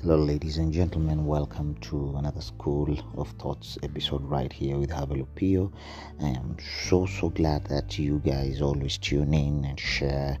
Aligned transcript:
Hello, 0.00 0.16
ladies 0.16 0.56
and 0.56 0.72
gentlemen. 0.72 1.26
Welcome 1.26 1.76
to 1.82 2.14
another 2.16 2.40
School 2.40 2.96
of 3.18 3.28
Thoughts 3.32 3.76
episode 3.82 4.22
right 4.22 4.50
here 4.50 4.78
with 4.78 4.90
Havelupio. 4.90 5.70
I 6.20 6.28
am 6.28 6.56
so 6.86 7.04
so 7.04 7.28
glad 7.28 7.66
that 7.66 7.98
you 7.98 8.20
guys 8.20 8.62
always 8.62 8.96
tune 8.96 9.34
in 9.34 9.66
and 9.66 9.78
share 9.78 10.38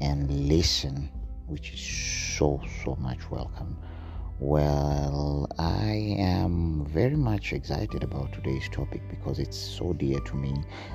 and 0.00 0.48
listen, 0.48 1.10
which 1.46 1.72
is 1.72 1.80
so 1.80 2.60
so 2.84 2.96
much 2.96 3.30
welcome. 3.30 3.76
Well, 4.40 5.48
I 5.58 6.16
am 6.18 6.86
very 6.86 7.16
much 7.16 7.52
excited 7.52 8.02
about 8.02 8.32
today's 8.32 8.68
topic 8.70 9.02
because 9.10 9.38
it's 9.38 9.56
so 9.56 9.92
dear 9.92 10.18
to 10.18 10.34
me 10.34 10.54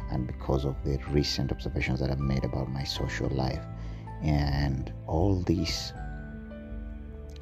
and 0.09 0.27
because 0.27 0.65
of 0.65 0.75
the 0.83 0.97
recent 1.11 1.51
observations 1.51 1.99
that 2.01 2.11
I've 2.11 2.19
made 2.19 2.43
about 2.43 2.69
my 2.69 2.83
social 2.83 3.29
life. 3.29 3.63
And 4.25 4.91
all 5.05 5.35
these 5.41 5.93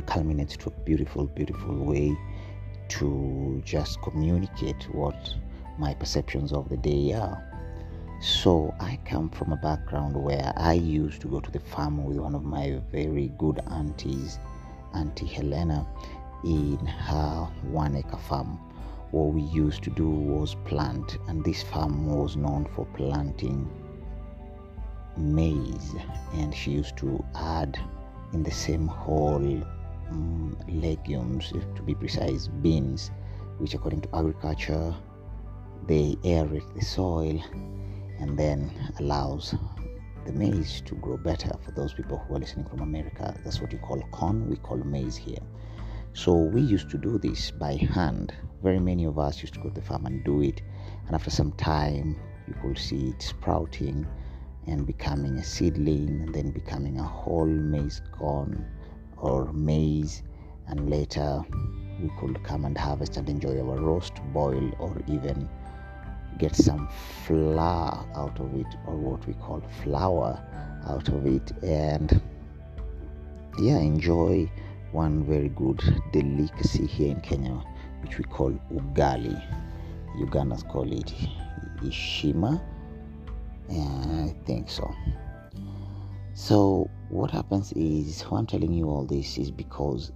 culminates 0.06 0.58
to 0.58 0.68
a 0.68 0.72
beautiful, 0.84 1.28
beautiful 1.28 1.76
way 1.76 2.14
to 2.90 3.62
just 3.64 4.02
communicate 4.02 4.84
what 4.94 5.34
my 5.78 5.94
perceptions 5.94 6.52
of 6.52 6.68
the 6.68 6.76
day 6.76 7.14
are. 7.14 7.42
So, 8.22 8.74
I 8.82 9.00
come 9.06 9.30
from 9.30 9.54
a 9.54 9.58
background 9.58 10.22
where 10.22 10.52
I 10.58 10.74
used 10.74 11.22
to 11.22 11.30
go 11.30 11.40
to 11.40 11.52
the 11.52 11.62
farm 11.62 12.04
with 12.04 12.18
one 12.18 12.36
of 12.36 12.44
my 12.44 12.82
very 12.92 13.32
good 13.38 13.62
aunties, 13.72 14.38
Auntie 14.94 15.26
Helena, 15.26 15.88
in 16.44 16.78
her 16.86 17.50
one 17.64 17.96
acre 17.96 18.18
farm. 18.18 18.60
What 19.12 19.34
we 19.34 19.42
used 19.42 19.84
to 19.84 19.90
do 19.90 20.10
was 20.10 20.56
plant, 20.66 21.18
and 21.28 21.46
this 21.46 21.64
farm 21.64 22.08
was 22.08 22.36
known 22.36 22.66
for 22.76 22.86
planting 22.88 23.70
maize, 25.18 25.96
and 26.34 26.54
she 26.54 26.72
used 26.72 26.98
to 26.98 27.24
add 27.36 27.80
in 28.34 28.44
the 28.44 28.52
same 28.52 28.88
hole 28.88 29.64
um, 30.10 30.58
legumes, 30.68 31.52
to 31.76 31.82
be 31.84 31.96
precise, 31.96 32.48
beans, 32.48 33.12
which 33.58 33.74
according 33.74 34.02
to 34.02 34.16
agriculture, 34.16 34.96
they 35.88 36.16
aerate 36.24 36.74
the 36.76 36.84
soil 36.84 37.42
and 38.20 38.38
then 38.38 38.72
allows 39.00 39.56
the 40.26 40.32
maize 40.32 40.82
to 40.86 40.96
grow 40.96 41.18
better. 41.18 41.52
For 41.64 41.72
those 41.72 41.94
people 41.94 42.18
who 42.18 42.36
are 42.36 42.40
listening 42.40 42.66
from 42.66 42.80
America, 42.80 43.36
that's 43.44 43.60
what 43.60 43.72
you 43.72 43.80
call 43.80 44.02
corn. 44.12 44.50
We 44.50 44.56
call 44.58 44.78
maize 44.78 45.18
here. 45.18 45.44
So 46.14 46.34
we 46.34 46.62
used 46.62 46.90
to 46.92 46.98
do 46.98 47.18
this 47.18 47.52
by 47.52 47.76
hand. 47.76 48.34
Very 48.62 48.80
many 48.80 49.06
of 49.06 49.20
us 49.20 49.42
used 49.42 49.56
to 49.56 49.60
go 49.60 49.70
to 49.70 49.76
the 49.76 49.82
farm 49.82 50.06
and 50.06 50.24
do 50.24 50.42
it. 50.42 50.62
And 51.06 51.16
after 51.16 51.30
some 51.30 51.52
time, 51.54 52.16
you 52.48 52.54
could 52.62 52.78
see 52.78 53.10
it 53.10 53.22
sprouting 53.22 54.08
and 54.68 54.86
becoming 54.88 55.38
a 55.38 55.44
seedling, 55.44 56.08
and 56.22 56.34
then 56.34 56.52
becoming 56.52 57.00
a 57.00 57.04
whole 57.04 57.46
maize 57.46 58.02
corn 58.12 58.66
or 59.18 59.52
maize, 59.54 60.24
and 60.68 60.90
later 60.90 61.44
we 62.02 62.10
could 62.20 62.42
come 62.44 62.66
and 62.66 62.78
harvest 62.78 63.18
and 63.18 63.30
enjoy 63.30 63.58
our 63.60 63.78
roast, 63.80 64.14
boil, 64.34 64.72
or 64.80 64.96
even 65.08 65.50
get 66.40 66.56
some 66.56 66.88
flour 67.26 68.06
out 68.16 68.40
of 68.40 68.54
it, 68.56 68.68
or 68.88 68.96
what 68.96 69.26
we 69.28 69.34
call 69.34 69.62
flour 69.84 70.42
out 70.88 71.08
of 71.10 71.26
it, 71.26 71.52
and 71.64 72.22
yeah, 73.60 73.78
enjoy 73.78 74.50
one 74.92 75.24
very 75.24 75.50
good 75.50 75.82
delicacy 76.12 76.86
here 76.88 77.12
in 77.12 77.22
Kenya, 77.22 77.64
which 78.02 78.18
we 78.18 78.24
call 78.24 78.52
ugali. 78.72 79.42
Ugandans 80.18 80.68
call 80.70 80.92
it 80.92 81.14
ishima. 81.82 82.62
Yeah, 83.70 84.26
I 84.26 84.36
think 84.46 84.70
so. 84.70 84.94
So, 86.34 86.90
what 87.10 87.32
happens 87.32 87.72
is, 87.74 88.24
why 88.24 88.40
I'm 88.40 88.48
telling 88.48 88.74
you 88.74 88.90
all 88.90 89.06
this 89.06 89.38
is 89.38 89.52
because 89.52 90.12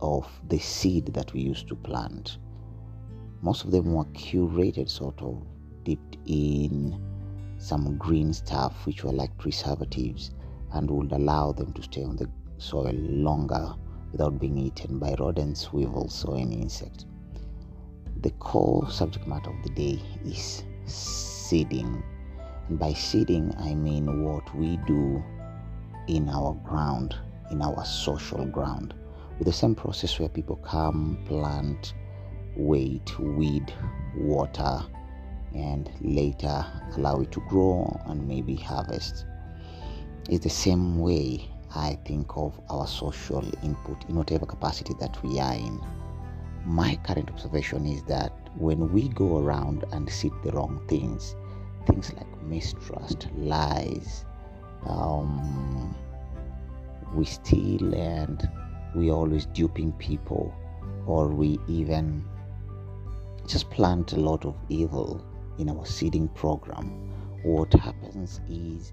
of 0.00 0.28
the 0.48 0.58
seed 0.58 1.06
that 1.14 1.32
we 1.32 1.40
used 1.40 1.68
to 1.68 1.76
plant. 1.76 2.38
Most 3.42 3.64
of 3.64 3.70
them 3.70 3.92
were 3.92 4.04
curated, 4.06 4.90
sort 4.90 5.20
of 5.22 5.42
dipped 5.84 6.16
in 6.26 7.00
some 7.58 7.96
green 7.96 8.32
stuff, 8.32 8.86
which 8.86 9.04
were 9.04 9.12
like 9.12 9.36
preservatives, 9.38 10.32
and 10.72 10.90
would 10.90 11.12
allow 11.12 11.52
them 11.52 11.72
to 11.74 11.82
stay 11.82 12.02
on 12.02 12.16
the 12.16 12.28
soil 12.58 12.92
longer 12.94 13.74
without 14.10 14.38
being 14.38 14.58
eaten 14.58 14.98
by 14.98 15.14
rodents, 15.18 15.72
weevils, 15.72 16.24
or 16.24 16.36
any 16.36 16.60
insect. 16.60 17.06
The 18.20 18.30
core 18.32 18.88
subject 18.90 19.26
matter 19.26 19.50
of 19.50 19.62
the 19.62 19.70
day 19.70 20.00
is 20.24 20.64
seeding. 20.86 22.02
And 22.68 22.78
by 22.78 22.92
seeding, 22.92 23.54
I 23.58 23.74
mean 23.74 24.24
what 24.24 24.54
we 24.54 24.78
do 24.86 25.22
in 26.08 26.28
our 26.28 26.54
ground, 26.64 27.16
in 27.50 27.62
our 27.62 27.84
social 27.84 28.44
ground, 28.46 28.94
with 29.38 29.46
the 29.46 29.52
same 29.52 29.74
process 29.74 30.18
where 30.18 30.28
people 30.28 30.56
come, 30.56 31.18
plant, 31.26 31.94
wait, 32.56 33.18
weed, 33.18 33.72
water, 34.16 34.82
and 35.54 35.90
later 36.00 36.64
allow 36.96 37.20
it 37.20 37.32
to 37.32 37.40
grow 37.48 38.00
and 38.06 38.26
maybe 38.26 38.56
harvest. 38.56 39.26
It's 40.28 40.44
the 40.44 40.50
same 40.50 40.98
way 40.98 41.48
I 41.74 41.98
think 42.04 42.36
of 42.36 42.58
our 42.70 42.86
social 42.86 43.44
input 43.62 44.04
in 44.08 44.14
whatever 44.14 44.46
capacity 44.46 44.94
that 45.00 45.22
we 45.22 45.40
are 45.40 45.54
in. 45.54 45.80
My 46.64 46.96
current 47.02 47.30
observation 47.30 47.86
is 47.86 48.02
that 48.04 48.32
when 48.56 48.92
we 48.92 49.08
go 49.08 49.38
around 49.38 49.84
and 49.92 50.08
seed 50.08 50.32
the 50.44 50.52
wrong 50.52 50.84
things, 50.88 51.34
things 51.86 52.12
like 52.14 52.42
mistrust, 52.42 53.28
lies, 53.36 54.24
um, 54.86 55.94
we 57.14 57.24
steal 57.24 57.94
and 57.94 58.48
we 58.94 59.10
always 59.10 59.46
duping 59.46 59.92
people 59.92 60.54
or 61.06 61.28
we 61.28 61.58
even 61.68 62.24
just 63.46 63.70
plant 63.70 64.12
a 64.12 64.16
lot 64.20 64.44
of 64.44 64.54
evil 64.68 65.24
in 65.58 65.68
our 65.68 65.84
seeding 65.84 66.28
program. 66.28 67.10
What 67.42 67.72
happens 67.74 68.40
is 68.48 68.92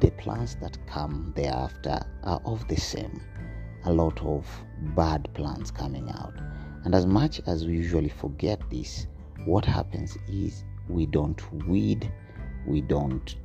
the 0.00 0.10
plants 0.12 0.54
that 0.56 0.78
come 0.86 1.32
thereafter 1.36 2.00
are 2.24 2.40
of 2.44 2.66
the 2.68 2.76
same. 2.76 3.20
A 3.84 3.92
lot 3.92 4.20
of 4.22 4.46
bad 4.94 5.32
plants 5.34 5.70
coming 5.70 6.10
out. 6.10 6.34
And 6.84 6.94
as 6.94 7.06
much 7.06 7.40
as 7.46 7.66
we 7.66 7.72
usually 7.72 8.08
forget 8.08 8.60
this 8.70 9.06
what 9.44 9.64
happens 9.64 10.18
is 10.28 10.64
we 10.88 11.06
don't 11.06 11.40
weed 11.68 12.12
we 12.66 12.80
don't 12.80 13.36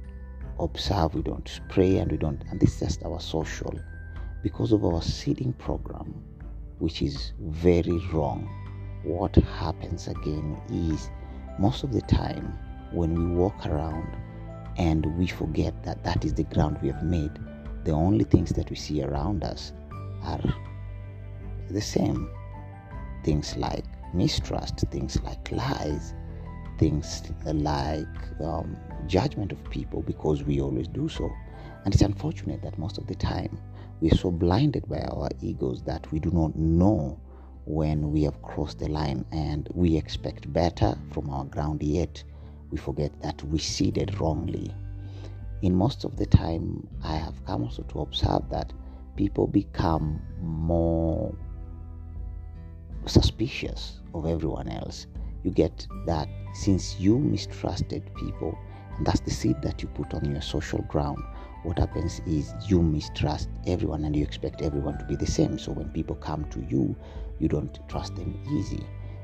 observe, 0.59 1.15
we 1.15 1.21
don't 1.21 1.47
spray, 1.47 1.97
and 1.97 2.11
we 2.11 2.17
don't. 2.17 2.43
And 2.49 2.59
this 2.59 2.73
is 2.73 2.79
just 2.79 3.03
our 3.03 3.19
social 3.19 3.73
because 4.43 4.71
of 4.71 4.83
our 4.83 5.01
seeding 5.01 5.53
program, 5.53 6.13
which 6.79 7.01
is 7.01 7.33
very 7.39 7.99
wrong. 8.11 8.49
What 9.03 9.35
happens 9.35 10.07
again 10.07 10.59
is 10.69 11.09
most 11.59 11.83
of 11.83 11.93
the 11.93 12.01
time 12.01 12.57
when 12.91 13.13
we 13.13 13.35
walk 13.35 13.65
around 13.65 14.15
and 14.77 15.05
we 15.17 15.27
forget 15.27 15.83
that 15.83 16.03
that 16.03 16.23
is 16.25 16.33
the 16.33 16.43
ground 16.43 16.77
we 16.81 16.89
have 16.89 17.03
made, 17.03 17.31
the 17.83 17.91
only 17.91 18.23
things 18.23 18.51
that 18.51 18.69
we 18.69 18.75
see 18.75 19.03
around 19.03 19.43
us 19.43 19.73
are 20.23 20.41
the 21.69 21.81
same. 21.81 22.29
Things 23.23 23.55
like 23.57 23.85
mistrust, 24.13 24.79
things 24.91 25.21
like 25.23 25.51
lies, 25.51 26.13
things 26.77 27.23
like 27.45 28.07
um, 28.43 28.75
judgment 29.07 29.51
of 29.51 29.69
people 29.69 30.01
because 30.01 30.43
we 30.43 30.61
always 30.61 30.87
do 30.87 31.09
so. 31.09 31.31
And 31.83 31.93
it's 31.93 32.03
unfortunate 32.03 32.61
that 32.61 32.77
most 32.77 32.97
of 32.97 33.07
the 33.07 33.15
time 33.15 33.59
we're 33.99 34.15
so 34.15 34.31
blinded 34.31 34.87
by 34.87 34.99
our 34.99 35.29
egos 35.41 35.81
that 35.83 36.11
we 36.11 36.19
do 36.19 36.31
not 36.31 36.55
know 36.55 37.19
when 37.65 38.11
we 38.11 38.23
have 38.23 38.41
crossed 38.41 38.79
the 38.79 38.87
line 38.87 39.25
and 39.31 39.69
we 39.73 39.95
expect 39.95 40.51
better 40.51 40.97
from 41.11 41.29
our 41.29 41.45
ground, 41.45 41.83
yet 41.83 42.23
we 42.71 42.77
forget 42.77 43.11
that 43.21 43.43
we 43.43 43.59
seeded 43.59 44.19
wrongly. 44.19 44.73
In 45.61 45.75
most 45.75 46.03
of 46.03 46.17
the 46.17 46.25
time, 46.25 46.87
I 47.03 47.15
have 47.15 47.45
come 47.45 47.63
also 47.63 47.83
to 47.83 48.01
observe 48.01 48.49
that 48.49 48.73
people 49.15 49.45
become 49.45 50.21
more 50.41 51.35
suspicious 53.05 53.99
of 54.13 54.25
everyone 54.25 54.67
else. 54.69 55.05
You 55.43 55.51
get 55.51 55.85
that 56.07 56.27
since 56.53 56.99
you 56.99 57.19
mistrusted 57.19 58.13
people, 58.15 58.57
that's 59.01 59.21
the 59.21 59.31
seed 59.31 59.61
that 59.61 59.81
you 59.81 59.87
put 59.89 60.13
on 60.13 60.25
your 60.25 60.41
social 60.41 60.81
ground, 60.83 61.23
what 61.63 61.79
happens 61.79 62.21
is 62.25 62.53
you 62.67 62.81
mistrust 62.81 63.49
everyone 63.67 64.05
and 64.05 64.15
you 64.15 64.23
expect 64.23 64.61
everyone 64.61 64.97
to 64.97 65.05
be 65.05 65.15
the 65.15 65.27
same. 65.27 65.57
So 65.57 65.71
when 65.71 65.89
people 65.89 66.15
come 66.15 66.45
to 66.49 66.61
you, 66.61 66.95
you 67.39 67.47
don't 67.47 67.77
trust 67.87 68.15
them 68.15 68.39
easy. 68.51 68.83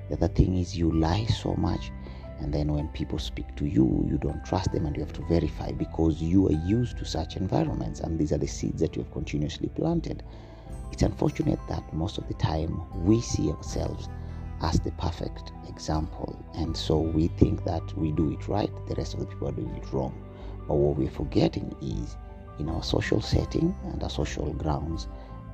The 0.10 0.16
other 0.16 0.28
thing 0.28 0.58
is 0.58 0.78
you 0.78 0.92
lie 0.92 1.26
so 1.26 1.54
much 1.56 1.92
and 2.40 2.54
then 2.54 2.72
when 2.72 2.88
people 2.90 3.18
speak 3.18 3.56
to 3.56 3.66
you 3.66 4.06
you 4.10 4.18
don't 4.18 4.46
trust 4.46 4.72
them 4.72 4.86
and 4.86 4.96
you 4.96 5.04
have 5.04 5.14
to 5.14 5.26
verify 5.26 5.72
because 5.72 6.22
you 6.22 6.48
are 6.48 6.68
used 6.68 6.98
to 6.98 7.06
such 7.06 7.36
environments 7.36 8.00
and 8.00 8.20
these 8.20 8.32
are 8.32 8.38
the 8.38 8.48
seeds 8.48 8.80
that 8.80 8.96
you 8.96 9.04
have 9.04 9.12
continuously 9.12 9.70
planted 9.70 10.24
it's 10.92 11.04
unfortunate 11.04 11.60
that 11.68 11.82
most 11.94 12.18
of 12.18 12.28
the 12.28 12.34
time 12.36 12.82
we 13.04 13.22
see 13.22 13.52
ourselves 13.52 14.08
as 14.62 14.80
the 14.80 14.92
perfect 14.94 15.52
example. 15.68 16.44
And 16.56 16.76
so 16.76 16.98
we 16.98 17.28
think 17.28 17.64
that 17.66 17.96
we 17.98 18.12
do 18.12 18.32
it 18.32 18.48
right, 18.48 18.72
the 18.88 18.96
rest 18.96 19.14
of 19.14 19.22
the 19.22 19.26
people 19.28 19.50
are 19.50 19.54
doing 19.54 19.76
it 19.76 19.92
wrong. 19.94 20.14
But 20.68 20.76
what 20.76 20.98
we're 20.98 21.10
forgetting 21.10 21.76
is 21.82 22.18
in 22.60 22.70
our 22.70 22.84
social 22.84 23.22
setting 23.22 23.76
and 23.92 24.04
our 24.04 24.10
social 24.10 24.52
grounds, 24.54 25.08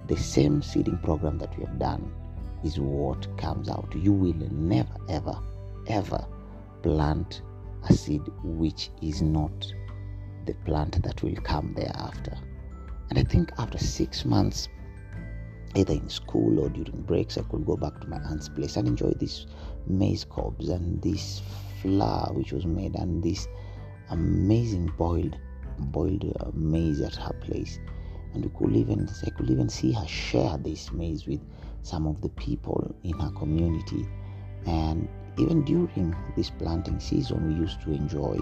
the 0.07 0.17
same 0.17 0.61
seeding 0.61 0.97
program 1.00 1.38
that 1.39 1.57
we 1.57 1.65
have 1.65 1.79
done 1.79 2.11
is 2.63 2.79
what 2.79 3.38
comes 3.38 3.69
out. 3.69 3.94
You 3.95 4.13
will 4.13 4.33
never, 4.51 4.95
ever, 5.09 5.38
ever 5.88 6.25
plant 6.81 7.41
a 7.89 7.94
seed 7.94 8.21
which 8.44 8.89
is 9.01 9.21
not 9.21 9.73
the 10.45 10.53
plant 10.65 11.01
that 11.03 11.21
will 11.23 11.35
come 11.35 11.73
thereafter. 11.73 12.38
And 13.09 13.19
I 13.19 13.23
think 13.23 13.51
after 13.57 13.77
six 13.77 14.25
months, 14.25 14.69
either 15.75 15.94
in 15.94 16.10
school 16.10 16.60
or 16.60 16.70
during 16.70 17.02
breaks, 17.02 17.38
I 17.38 17.42
could 17.44 17.66
go 17.66 17.75
back 17.75 18.00
to 18.02 18.08
my 18.08 18.18
aunt's 18.18 18.50
place 18.50 18.78
and 18.78 18.88
enjoy 18.88 19.12
these 19.12 19.48
maize 19.88 20.24
cobs 20.24 20.70
and 20.70 21.02
this 21.02 21.42
flour 21.81 22.31
which 22.34 22.52
was 22.54 22.66
made 22.66 22.96
and 22.96 23.22
this 23.22 23.48
amazing 24.10 24.92
boiled 24.98 25.38
boiled 25.80 26.24
uh, 26.40 26.52
maize 26.54 27.02
at 27.02 27.16
her 27.16 27.34
place. 27.42 27.80
And 28.34 28.46
we 28.46 28.52
could 28.58 28.75
even 28.75 29.10
I 29.25 29.30
could 29.31 29.50
even 29.50 29.70
see 29.70 29.92
her 29.92 30.08
share 30.08 30.58
this 30.58 30.92
maize 30.92 31.28
with 31.28 31.42
some 31.81 32.08
of 32.08 32.22
the 32.22 32.30
people 32.30 32.96
in 33.04 33.20
her 33.20 33.31
community. 33.31 34.08
And 34.66 35.08
even 35.38 35.64
during 35.64 36.16
this 36.36 36.50
planting 36.50 37.00
season, 37.00 37.48
we 37.48 37.60
used 37.60 37.81
to 37.81 37.92
enjoy 37.92 38.38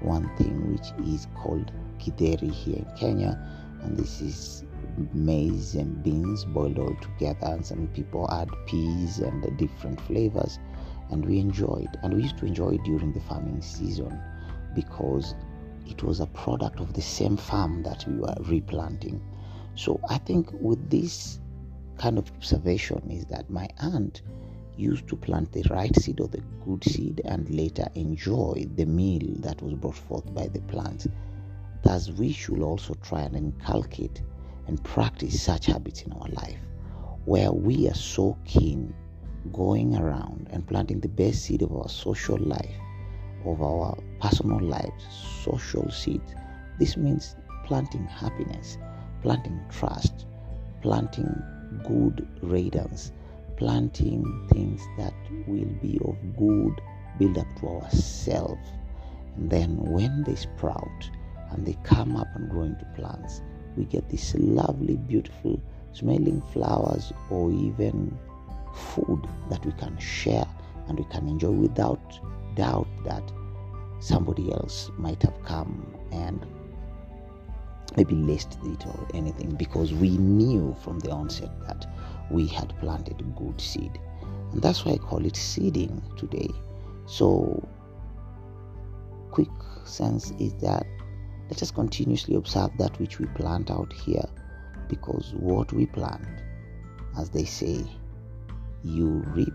one 0.00 0.30
thing 0.36 0.72
which 0.72 0.88
is 1.08 1.26
called 1.34 1.72
githeri 1.98 2.50
here 2.50 2.76
in 2.76 2.96
Kenya, 2.96 3.38
and 3.82 3.96
this 3.96 4.20
is 4.20 4.64
maize 5.12 5.74
and 5.74 6.02
beans 6.02 6.44
boiled 6.44 6.78
all 6.78 6.94
together, 6.96 7.46
and 7.46 7.64
some 7.64 7.88
people 7.88 8.30
add 8.30 8.48
peas 8.66 9.18
and 9.18 9.56
different 9.58 10.00
flavors, 10.02 10.58
and 11.10 11.24
we 11.24 11.38
enjoyed. 11.38 11.98
And 12.02 12.14
we 12.14 12.22
used 12.22 12.38
to 12.38 12.46
enjoy 12.46 12.74
it 12.74 12.84
during 12.84 13.12
the 13.12 13.20
farming 13.20 13.62
season 13.62 14.20
because 14.74 15.34
it 15.86 16.02
was 16.02 16.20
a 16.20 16.26
product 16.26 16.80
of 16.80 16.92
the 16.92 17.02
same 17.02 17.36
farm 17.36 17.82
that 17.82 18.06
we 18.06 18.18
were 18.18 18.34
replanting. 18.40 19.20
So 19.74 20.00
I 20.08 20.18
think 20.18 20.50
with 20.52 20.90
this 20.90 21.40
kind 21.98 22.18
of 22.18 22.30
observation 22.32 23.10
is 23.10 23.24
that 23.26 23.50
my 23.50 23.68
aunt 23.78 24.22
used 24.76 25.06
to 25.08 25.16
plant 25.16 25.52
the 25.52 25.62
right 25.70 25.94
seed 25.96 26.20
or 26.20 26.28
the 26.28 26.42
good 26.64 26.82
seed 26.84 27.20
and 27.24 27.48
later 27.50 27.86
enjoy 27.94 28.66
the 28.74 28.86
meal 28.86 29.34
that 29.38 29.62
was 29.62 29.74
brought 29.74 29.94
forth 29.94 30.34
by 30.34 30.48
the 30.48 30.60
plant. 30.62 31.06
Thus, 31.82 32.10
we 32.10 32.32
should 32.32 32.60
also 32.60 32.94
try 32.94 33.20
and 33.20 33.36
inculcate 33.36 34.22
and 34.66 34.82
practice 34.84 35.42
such 35.42 35.66
habits 35.66 36.02
in 36.02 36.12
our 36.12 36.28
life 36.28 36.58
where 37.24 37.52
we 37.52 37.88
are 37.88 37.94
so 37.94 38.36
keen 38.44 38.94
going 39.52 39.96
around 39.96 40.48
and 40.50 40.66
planting 40.66 41.00
the 41.00 41.08
best 41.08 41.42
seed 41.42 41.62
of 41.62 41.74
our 41.74 41.88
social 41.88 42.38
life, 42.38 42.76
of 43.44 43.62
our 43.62 43.96
personal 44.20 44.60
lives, 44.60 45.04
social 45.42 45.90
seeds. 45.90 46.34
This 46.78 46.96
means 46.96 47.36
planting 47.66 48.04
happiness, 48.06 48.78
planting 49.22 49.60
trust, 49.70 50.26
planting 50.82 51.42
good 51.86 52.26
radance, 52.42 53.10
planting 53.56 54.24
things 54.50 54.80
that 54.98 55.14
will 55.46 55.64
be 55.80 55.98
of 56.04 56.16
good 56.36 56.80
build 57.18 57.38
up 57.38 57.60
to 57.60 57.68
ourselves. 57.68 58.68
And 59.36 59.50
then 59.50 59.76
when 59.76 60.24
they 60.24 60.34
sprout 60.34 61.10
and 61.50 61.66
they 61.66 61.76
come 61.84 62.16
up 62.16 62.28
and 62.34 62.50
grow 62.50 62.64
into 62.64 62.84
plants, 62.96 63.42
we 63.76 63.84
get 63.84 64.08
these 64.08 64.34
lovely, 64.36 64.96
beautiful 64.96 65.60
smelling 65.92 66.42
flowers 66.52 67.12
or 67.30 67.50
even 67.50 68.16
food 68.74 69.26
that 69.50 69.64
we 69.64 69.72
can 69.72 69.96
share 69.98 70.46
and 70.88 70.98
we 70.98 71.04
can 71.06 71.28
enjoy 71.28 71.50
without 71.50 72.18
doubt 72.56 72.88
that 73.04 73.22
somebody 74.00 74.52
else 74.52 74.90
might 74.98 75.22
have 75.22 75.42
come 75.44 75.94
and 76.12 76.46
maybe 77.96 78.14
laced 78.14 78.58
it 78.64 78.86
or 78.86 79.08
anything 79.14 79.50
because 79.56 79.92
we 79.92 80.16
knew 80.18 80.76
from 80.82 80.98
the 81.00 81.10
onset 81.10 81.50
that 81.66 81.86
we 82.30 82.46
had 82.46 82.74
planted 82.80 83.22
good 83.36 83.60
seed. 83.60 83.98
And 84.52 84.60
that's 84.62 84.84
why 84.84 84.92
I 84.92 84.96
call 84.98 85.24
it 85.24 85.36
seeding 85.36 86.02
today. 86.16 86.48
So, 87.06 87.66
quick 89.30 89.50
sense 89.84 90.32
is 90.38 90.54
that 90.54 90.86
let 91.50 91.62
us 91.62 91.70
continuously 91.70 92.36
observe 92.36 92.70
that 92.78 92.98
which 92.98 93.18
we 93.18 93.26
plant 93.26 93.70
out 93.70 93.92
here 93.92 94.24
because 94.88 95.34
what 95.34 95.72
we 95.72 95.86
plant, 95.86 96.26
as 97.18 97.30
they 97.30 97.44
say, 97.44 97.84
you 98.82 99.24
reap 99.28 99.54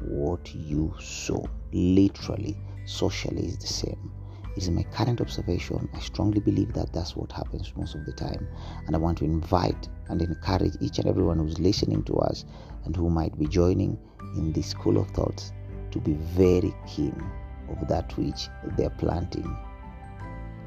what 0.00 0.54
you 0.54 0.94
sow. 1.00 1.48
Literally, 1.72 2.56
socially 2.86 3.46
is 3.46 3.58
the 3.58 3.66
same. 3.66 4.12
It 4.56 4.64
is 4.64 4.70
my 4.70 4.82
current 4.82 5.20
observation. 5.20 5.88
I 5.94 6.00
strongly 6.00 6.40
believe 6.40 6.72
that 6.72 6.92
that's 6.92 7.14
what 7.14 7.30
happens 7.30 7.72
most 7.76 7.94
of 7.94 8.04
the 8.04 8.12
time. 8.12 8.48
And 8.86 8.96
I 8.96 8.98
want 8.98 9.18
to 9.18 9.24
invite 9.24 9.88
and 10.08 10.20
encourage 10.20 10.74
each 10.80 10.98
and 10.98 11.08
everyone 11.08 11.38
who's 11.38 11.58
listening 11.58 12.02
to 12.04 12.14
us 12.14 12.44
and 12.84 12.96
who 12.96 13.08
might 13.10 13.38
be 13.38 13.46
joining 13.46 13.98
in 14.36 14.52
this 14.52 14.66
school 14.68 14.98
of 14.98 15.08
thoughts 15.10 15.52
to 15.92 16.00
be 16.00 16.14
very 16.14 16.74
keen 16.86 17.22
of 17.68 17.86
that 17.88 18.16
which 18.16 18.48
they're 18.76 18.90
planting, 18.90 19.56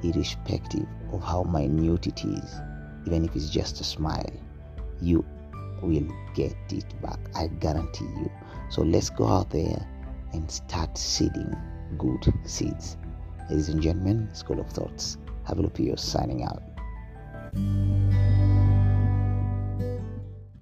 irrespective 0.04 0.88
of 1.12 1.24
how 1.24 1.44
minute 1.44 2.08
it 2.08 2.26
is, 2.26 2.62
even 3.06 3.26
if 3.26 3.36
it's 3.36 3.50
just 3.50 3.82
a 3.82 3.84
smile. 3.84 4.32
You 5.02 5.26
will 5.82 6.08
get 6.34 6.56
it 6.70 7.02
back. 7.02 7.20
I 7.36 7.48
guarantee 7.48 8.06
you. 8.06 8.32
So 8.70 8.82
let's 8.82 9.10
go 9.10 9.28
out 9.28 9.50
there 9.50 9.86
and 10.34 10.50
start 10.50 10.98
seeding 10.98 11.56
good 11.98 12.34
seeds. 12.46 12.98
Ladies 13.50 13.70
and 13.70 13.82
gentlemen, 13.82 14.30
School 14.34 14.60
of 14.60 14.70
Thoughts. 14.70 15.18
Have 15.46 15.60
a 15.60 15.62
look 15.62 15.80
at 15.80 15.86
you 15.86 15.96
signing 15.98 16.44
out. 16.44 16.64